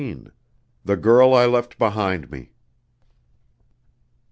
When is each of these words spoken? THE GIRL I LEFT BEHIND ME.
THE 0.83 0.97
GIRL 0.97 1.31
I 1.35 1.45
LEFT 1.45 1.77
BEHIND 1.77 2.31
ME. 2.31 2.49